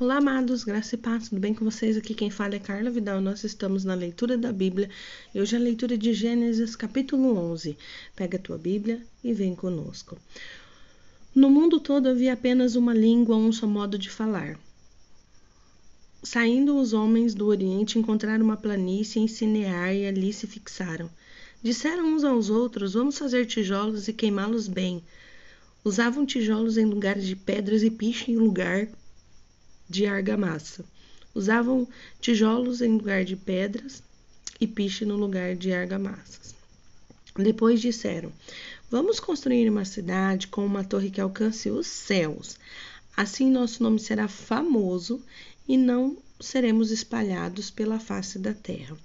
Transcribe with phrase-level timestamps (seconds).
[0.00, 1.96] Olá, amados, graça e paz, tudo bem com vocês?
[1.96, 3.20] Aqui quem fala é Carla Vidal.
[3.20, 4.88] Nós estamos na leitura da Bíblia
[5.34, 7.76] e hoje é a leitura de Gênesis, capítulo 11.
[8.14, 10.16] Pega a tua Bíblia e vem conosco.
[11.34, 14.56] No mundo todo havia apenas uma língua, um só modo de falar.
[16.22, 21.10] Saindo os homens do Oriente encontraram uma planície em Cinear e ali se fixaram.
[21.60, 25.02] Disseram uns aos outros: Vamos fazer tijolos e queimá-los bem.
[25.84, 28.88] Usavam tijolos em lugar de pedras e piche em lugar
[29.88, 30.84] de argamassa.
[31.34, 31.86] Usavam
[32.20, 34.02] tijolos em lugar de pedras
[34.60, 36.54] e piche no lugar de argamassas.
[37.36, 38.32] Depois disseram:
[38.90, 42.58] Vamos construir uma cidade com uma torre que alcance os céus.
[43.16, 45.22] Assim nosso nome será famoso
[45.68, 48.96] e não seremos espalhados pela face da terra.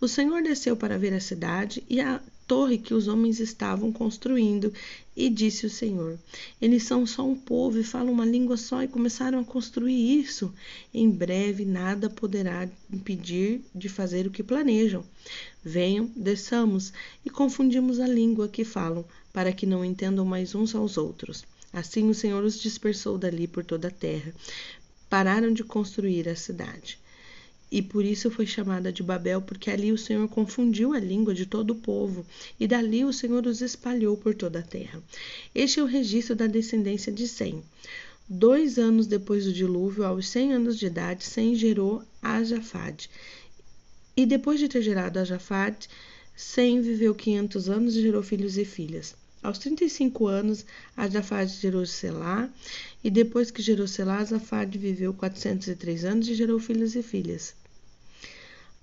[0.00, 4.72] O Senhor desceu para ver a cidade e a torre que os homens estavam construindo,
[5.16, 6.18] e disse o Senhor:
[6.60, 10.52] Eles são só um povo e falam uma língua só e começaram a construir isso.
[10.92, 15.04] Em breve nada poderá impedir de fazer o que planejam.
[15.62, 16.92] Venham, desçamos
[17.24, 21.44] e confundimos a língua que falam, para que não entendam mais uns aos outros.
[21.72, 24.34] Assim o Senhor os dispersou dali por toda a terra.
[25.08, 26.98] Pararam de construir a cidade
[27.70, 31.46] e por isso foi chamada de Babel, porque ali o Senhor confundiu a língua de
[31.46, 32.24] todo o povo,
[32.58, 35.02] e dali o Senhor os espalhou por toda a terra.
[35.54, 37.62] Este é o registro da descendência de Sem.
[38.28, 43.10] Dois anos depois do dilúvio, aos cem anos de idade, Sem gerou a Jafade.
[44.16, 45.88] E depois de ter gerado a Jafade,
[46.36, 49.14] Sem viveu quinhentos anos e gerou filhos e filhas.
[49.44, 50.64] Aos 35 anos,
[51.12, 52.48] Jafade gerou Selá,
[53.04, 57.54] e depois que gerou Selá, Jafade viveu 403 anos e gerou filhos e filhas.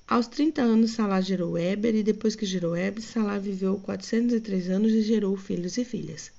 [0.08, 4.92] Aos 30 anos, Salá gerou Eber, e depois que gerou Eber, Salá viveu 403 anos
[4.92, 6.32] e gerou filhos e filhas.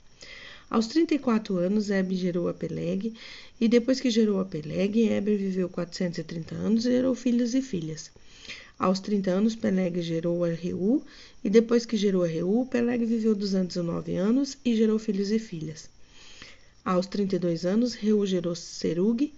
[0.70, 3.12] Aos 34 anos, Eber gerou a Peleg,
[3.60, 8.08] e depois que gerou a Peleg, Eber viveu 430 anos e gerou filhos e filhas.
[8.78, 11.04] Aos 30 anos, Peleg gerou a Reu,
[11.44, 15.88] e depois que gerou a Reu, Peleg viveu 209 anos e gerou filhos e filhas.
[16.84, 19.32] Aos 32 anos, Reu gerou Serug,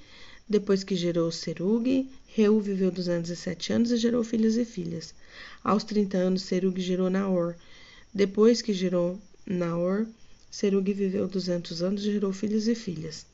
[0.49, 5.15] depois que gerou Serug, Reu viveu 207 anos e gerou filhos e filhas.
[5.63, 7.55] Aos 30 anos, Serug gerou Naor.
[8.13, 10.07] Depois que gerou Naor,
[10.51, 13.25] Serug viveu 200 anos e gerou filhos e filhas.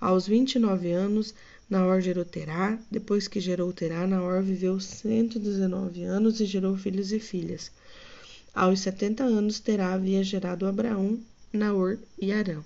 [0.00, 1.34] Aos 29 anos,
[1.72, 2.78] Naor gerou Terá.
[2.90, 7.70] Depois que gerou Terá, Naor viveu 119 anos e gerou filhos e filhas.
[8.54, 11.18] Aos 70 anos, Terá havia gerado Abraão,
[11.50, 12.62] Naor e Arão.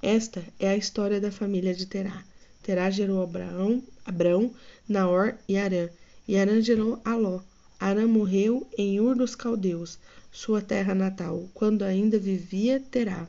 [0.00, 2.22] Esta é a história da família de Terá.
[2.62, 4.54] Terá gerou Abraão, Abrão,
[4.88, 5.88] Naor e Arã.
[6.28, 7.40] E Arã gerou Aló.
[7.80, 9.98] Arã morreu em Ur dos Caldeus,
[10.30, 13.26] sua terra natal, quando ainda vivia Terá,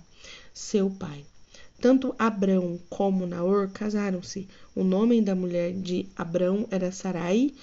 [0.54, 1.26] seu pai.
[1.80, 4.48] Tanto Abrão como Naor casaram-se.
[4.74, 7.54] O nome da mulher de Abrão era Sarai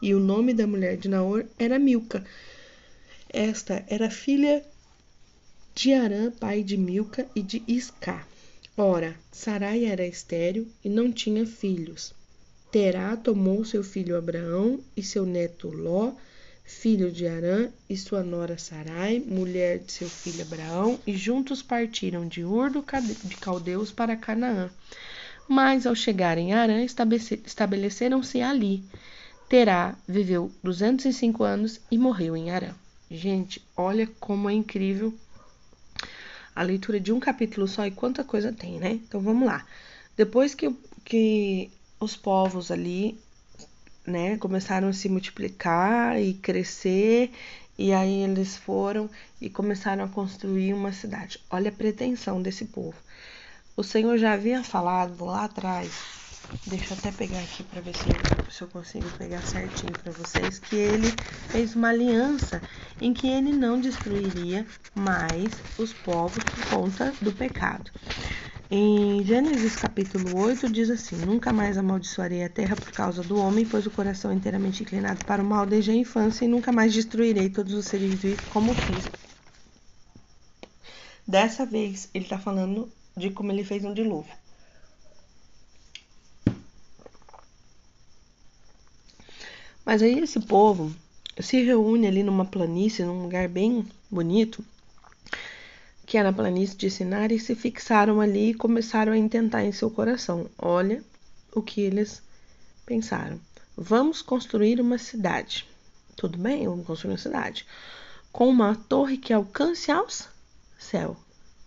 [0.00, 2.24] e o nome da mulher de Naor era Milca.
[3.28, 4.64] Esta era filha
[5.74, 8.26] de Arã, pai de Milca e de Isca.
[8.76, 12.12] Ora, Sarai era estéril e não tinha filhos.
[12.70, 16.12] Terá tomou seu filho Abraão e seu neto Ló,
[16.64, 22.26] filho de Arã, e sua nora Sarai, mulher de seu filho Abraão, e juntos partiram
[22.26, 24.70] de Ur de Caldeus para Canaã.
[25.48, 26.84] Mas ao chegarem a Arã,
[27.44, 28.84] estabeleceram-se ali.
[29.48, 32.74] Terá viveu 205 anos e morreu em Arã.
[33.10, 35.12] Gente, olha como é incrível
[36.54, 38.92] a leitura de um capítulo só e quanta coisa tem, né?
[38.92, 39.66] Então vamos lá.
[40.16, 40.74] Depois que,
[41.04, 43.18] que os povos ali,
[44.06, 47.30] né, começaram a se multiplicar e crescer,
[47.78, 49.08] e aí eles foram
[49.40, 51.40] e começaram a construir uma cidade.
[51.50, 52.96] Olha a pretensão desse povo.
[53.76, 55.90] O Senhor já havia falado lá atrás,
[56.66, 58.10] deixa eu até pegar aqui para ver se
[58.52, 61.10] se eu consigo pegar certinho para vocês, que ele
[61.48, 62.60] fez uma aliança
[63.00, 67.90] em que ele não destruiria mais os povos por conta do pecado.
[68.74, 73.66] Em Gênesis capítulo 8 diz assim: Nunca mais amaldiçoarei a terra por causa do homem,
[73.66, 76.90] pois o coração é inteiramente inclinado para o mal desde a infância, e nunca mais
[76.90, 79.04] destruirei todos os seres vivos como fiz.
[81.28, 84.32] Dessa vez, ele está falando de como ele fez um dilúvio.
[89.84, 90.90] Mas aí esse povo
[91.38, 94.64] se reúne ali numa planície, num lugar bem bonito,
[96.12, 99.72] que era a planície de Sinar, e se fixaram ali e começaram a intentar em
[99.72, 100.46] seu coração.
[100.58, 101.02] Olha
[101.54, 102.22] o que eles
[102.84, 103.40] pensaram.
[103.74, 105.66] Vamos construir uma cidade.
[106.14, 107.66] Tudo bem, vamos construir uma cidade.
[108.30, 110.28] Com uma torre que alcance aos
[110.78, 111.16] céu.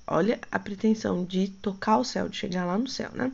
[0.06, 3.32] Olha a pretensão de tocar o céu, de chegar lá no céu, né?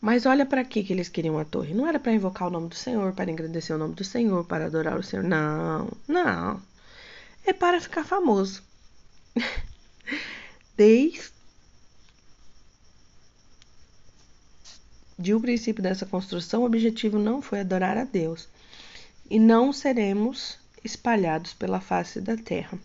[0.00, 1.74] Mas olha para que eles queriam a torre.
[1.74, 4.66] Não era para invocar o nome do Senhor, para engrandecer o nome do Senhor, para
[4.66, 5.22] adorar o Senhor.
[5.22, 6.60] Não, não.
[7.46, 8.63] É para ficar famoso.
[10.76, 11.32] Desde
[15.34, 18.48] o princípio dessa construção, o objetivo não foi adorar a Deus.
[19.30, 22.78] E não seremos espalhados pela face da terra.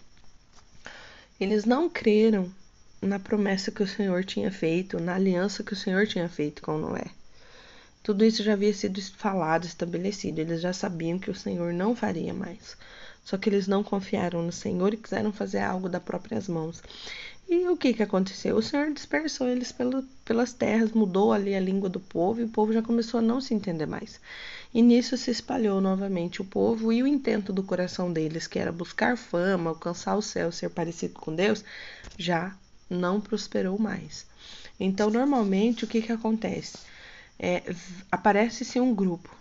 [1.39, 2.51] Eles não creram
[3.01, 6.77] na promessa que o Senhor tinha feito, na aliança que o Senhor tinha feito com
[6.77, 7.05] Noé.
[8.03, 10.39] Tudo isso já havia sido falado, estabelecido.
[10.39, 12.77] Eles já sabiam que o Senhor não faria mais.
[13.23, 16.81] Só que eles não confiaram no Senhor e quiseram fazer algo das próprias mãos.
[17.47, 18.55] E o que, que aconteceu?
[18.55, 22.49] O Senhor dispersou eles pelo, pelas terras, mudou ali a língua do povo e o
[22.49, 24.19] povo já começou a não se entender mais.
[24.71, 28.71] E nisso se espalhou novamente o povo e o intento do coração deles, que era
[28.71, 31.63] buscar fama, alcançar o céu, ser parecido com Deus,
[32.19, 32.55] já
[32.87, 34.27] não prosperou mais.
[34.79, 36.77] Então, normalmente, o que, que acontece?
[37.39, 37.63] É,
[38.11, 39.35] Aparece-se um grupo,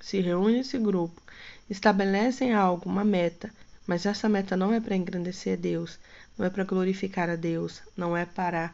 [0.00, 1.22] se reúne esse grupo,
[1.68, 3.50] estabelecem algo, uma meta,
[3.86, 5.98] mas essa meta não é para engrandecer Deus,
[6.36, 8.72] não é para glorificar a Deus, não é para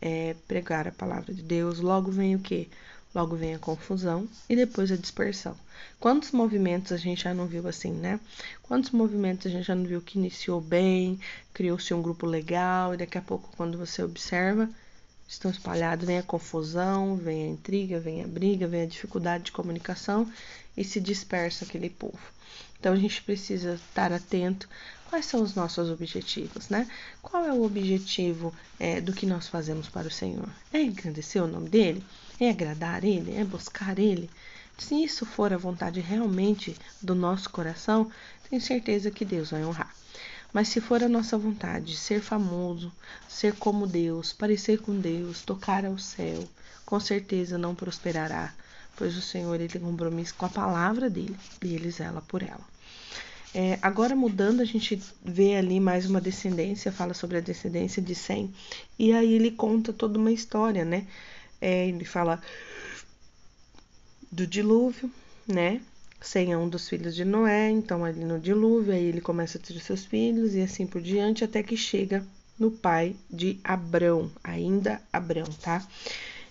[0.00, 1.80] é, pregar a palavra de Deus.
[1.80, 2.68] Logo vem o que?
[3.14, 5.56] Logo vem a confusão e depois a dispersão.
[6.00, 8.18] Quantos movimentos a gente já não viu assim, né?
[8.62, 11.20] Quantos movimentos a gente já não viu que iniciou bem,
[11.52, 14.68] criou-se um grupo legal e daqui a pouco, quando você observa,
[15.28, 19.52] estão espalhados, vem a confusão, vem a intriga, vem a briga, vem a dificuldade de
[19.52, 20.30] comunicação
[20.76, 22.18] e se dispersa aquele povo.
[22.84, 24.68] Então a gente precisa estar atento
[25.08, 26.86] quais são os nossos objetivos, né?
[27.22, 30.46] Qual é o objetivo é, do que nós fazemos para o Senhor?
[30.70, 32.04] É engrandecer o nome dele?
[32.38, 33.34] É agradar ele?
[33.34, 34.28] É buscar ele?
[34.76, 38.10] Se isso for a vontade realmente do nosso coração,
[38.50, 39.90] tenho certeza que Deus vai honrar.
[40.52, 42.92] Mas se for a nossa vontade ser famoso,
[43.26, 46.46] ser como Deus, parecer com Deus, tocar ao céu,
[46.84, 48.52] com certeza não prosperará,
[48.94, 52.73] pois o Senhor ele tem compromisso com a palavra dele e ele zela por ela.
[53.54, 58.12] É, agora mudando, a gente vê ali mais uma descendência, fala sobre a descendência de
[58.12, 58.52] Sem,
[58.98, 61.06] e aí ele conta toda uma história, né?
[61.60, 62.42] É, ele fala
[64.30, 65.08] do dilúvio,
[65.46, 65.80] né?
[66.20, 69.60] Sem é um dos filhos de Noé, então ali no dilúvio, aí ele começa a
[69.60, 72.26] ter seus filhos e assim por diante, até que chega
[72.58, 75.86] no pai de Abrão, ainda Abrão, tá?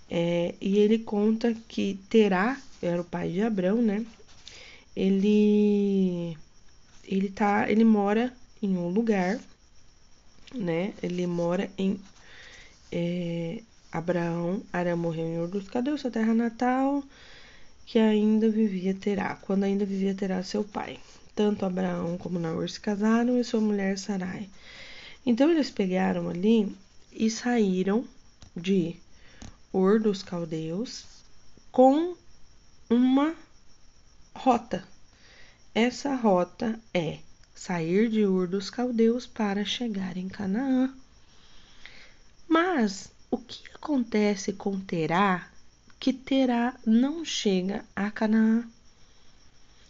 [0.10, 4.06] É, e ele conta que Terá, era o pai de Abrão, né?
[4.96, 5.73] Ele
[7.14, 9.40] ele tá, ele mora em um lugar,
[10.56, 10.94] né?
[11.02, 12.00] Ele mora em
[12.92, 13.62] é,
[13.92, 17.04] Abraão, Arã morreu em Ur dos Caldeus, sua terra natal,
[17.86, 21.00] que ainda vivia Terá, quando ainda vivia Terá seu pai.
[21.36, 24.50] Tanto Abraão como Naor se casaram e sua mulher Sarai.
[25.24, 26.76] Então eles pegaram ali
[27.12, 28.06] e saíram
[28.58, 28.96] de
[29.72, 31.06] Ur dos Caldeus
[31.72, 32.16] com
[32.90, 33.36] uma
[34.34, 34.84] rota,
[35.76, 37.18] essa rota é
[37.56, 40.94] sair de Ur dos Caldeus para chegar em Canaã.
[42.48, 45.50] Mas o que acontece com Terá
[46.00, 48.64] que Terá não chega a Canaã?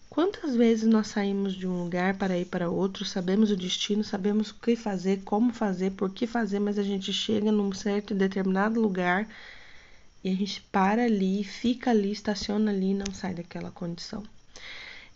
[0.09, 4.51] Quantas vezes nós saímos de um lugar para ir para outro, sabemos o destino, sabemos
[4.51, 8.17] o que fazer, como fazer, por que fazer, mas a gente chega num certo e
[8.17, 9.27] determinado lugar
[10.23, 14.23] e a gente para ali, fica ali, estaciona ali e não sai daquela condição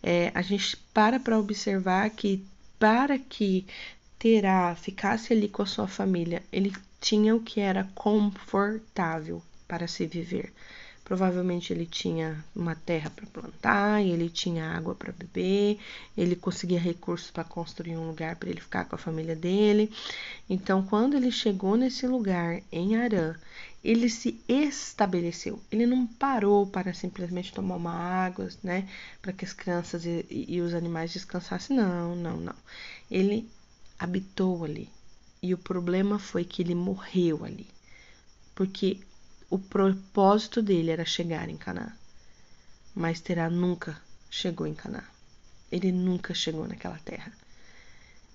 [0.02, 2.44] é, a gente para para observar que
[2.78, 3.66] para que
[4.18, 10.06] Terá ficasse ali com a sua família, ele tinha o que era confortável para se
[10.06, 10.52] viver.
[11.08, 15.78] Provavelmente ele tinha uma terra para plantar, ele tinha água para beber,
[16.14, 19.90] ele conseguia recursos para construir um lugar para ele ficar com a família dele.
[20.50, 23.34] Então, quando ele chegou nesse lugar em Arã,
[23.82, 25.58] ele se estabeleceu.
[25.72, 28.86] Ele não parou para simplesmente tomar uma água, né,
[29.22, 31.74] para que as crianças e, e os animais descansassem.
[31.74, 32.54] Não, não, não.
[33.10, 33.48] Ele
[33.98, 34.90] habitou ali.
[35.42, 37.66] E o problema foi que ele morreu ali.
[38.54, 39.00] Porque
[39.50, 41.92] o propósito dele era chegar em Canaã.
[42.94, 44.00] Mas Terá nunca
[44.30, 45.04] chegou em Canaã.
[45.70, 47.32] Ele nunca chegou naquela terra.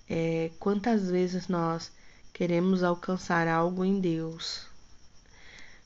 [0.10, 1.91] É, quantas vezes nós
[2.34, 4.65] queremos alcançar algo em Deus,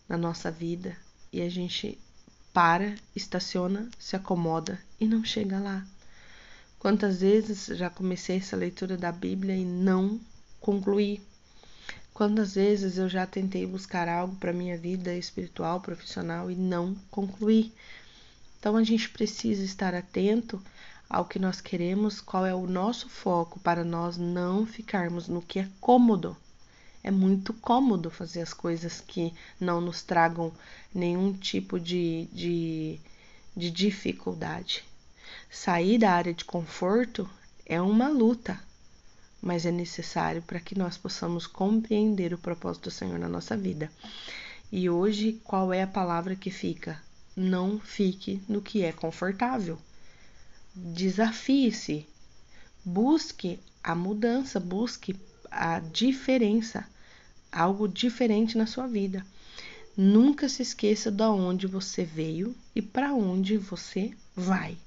[0.07, 0.95] na nossa vida
[1.31, 1.99] e a gente
[2.53, 5.85] para, estaciona, se acomoda e não chega lá.
[6.79, 10.19] Quantas vezes já comecei essa leitura da Bíblia e não
[10.59, 11.21] concluí?
[12.17, 17.71] Quantas vezes eu já tentei buscar algo para minha vida espiritual, profissional e não concluí?
[18.59, 20.59] Então a gente precisa estar atento
[21.07, 25.59] ao que nós queremos, qual é o nosso foco para nós não ficarmos no que
[25.59, 26.35] é cômodo
[27.03, 30.51] É muito cômodo fazer as coisas que não nos tragam
[30.91, 32.99] nenhum tipo de, de,
[33.55, 34.83] de dificuldade.
[35.51, 37.29] Sair da área de conforto
[37.63, 38.59] é uma luta,
[39.41, 43.91] mas é necessário para que nós possamos compreender o propósito do Senhor na nossa vida.
[44.71, 47.01] E hoje, qual é a palavra que fica?
[47.35, 49.77] Não fique no que é confortável.
[50.75, 52.05] Desafie-se.
[52.83, 55.15] Busque a mudança, busque
[55.49, 56.85] a diferença,
[57.51, 59.25] algo diferente na sua vida.
[59.95, 64.77] Nunca se esqueça de onde você veio e para onde você vai.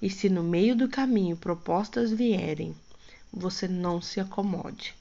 [0.00, 2.74] E se no meio do caminho propostas vierem,
[3.32, 4.94] você não se acomode.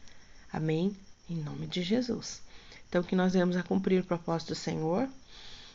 [0.51, 0.95] Amém?
[1.29, 2.41] Em nome de Jesus.
[2.87, 5.07] Então, que nós venhamos a cumprir o propósito do Senhor,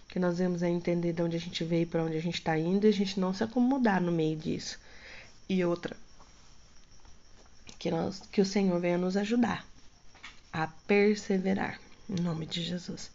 [0.09, 2.39] que nós venhamos a entender de onde a gente veio e para onde a gente
[2.39, 4.79] está indo e a gente não se acomodar no meio disso.
[5.49, 5.97] E outra,
[7.79, 9.67] que, nós, que o Senhor venha nos ajudar
[10.53, 11.81] a perseverar.
[12.09, 13.11] Em nome de Jesus.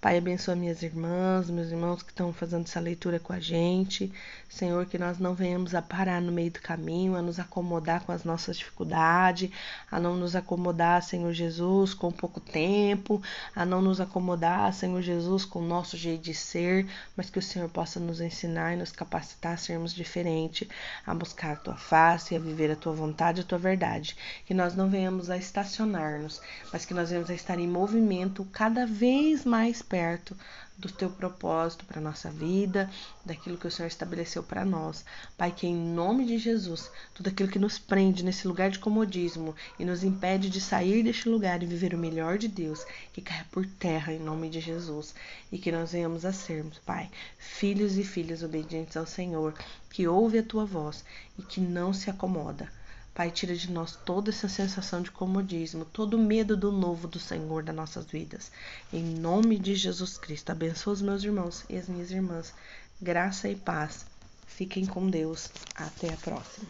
[0.00, 4.10] Pai, abençoa minhas irmãs, meus irmãos que estão fazendo essa leitura com a gente.
[4.48, 8.10] Senhor, que nós não venhamos a parar no meio do caminho, a nos acomodar com
[8.10, 9.50] as nossas dificuldades,
[9.90, 13.22] a não nos acomodar, Senhor Jesus, com pouco tempo,
[13.54, 17.42] a não nos acomodar, Senhor Jesus, com o nosso jeito de ser, mas que o
[17.42, 20.66] Senhor possa nos ensinar e nos capacitar a sermos diferentes,
[21.06, 24.16] a buscar a tua face, a viver a tua vontade, a tua verdade.
[24.46, 26.40] Que nós não venhamos a estacionar-nos,
[26.72, 30.36] mas que nós venhamos a estar em movimento cada vez mais perto
[30.78, 32.88] do teu propósito para nossa vida,
[33.26, 35.04] daquilo que o Senhor estabeleceu para nós.
[35.36, 39.54] Pai, que em nome de Jesus, tudo aquilo que nos prende nesse lugar de comodismo
[39.78, 43.44] e nos impede de sair deste lugar e viver o melhor de Deus, que caia
[43.50, 45.14] por terra em nome de Jesus
[45.52, 49.52] e que nós venhamos a sermos, Pai, filhos e filhas obedientes ao Senhor,
[49.90, 51.04] que ouve a tua voz
[51.36, 52.79] e que não se acomoda
[53.14, 57.18] Pai, tira de nós toda essa sensação de comodismo, todo o medo do novo do
[57.18, 58.52] Senhor das nossas vidas.
[58.92, 62.54] Em nome de Jesus Cristo, abençoa os meus irmãos e as minhas irmãs.
[63.02, 64.06] Graça e paz.
[64.46, 65.50] Fiquem com Deus.
[65.74, 66.66] Até a próxima.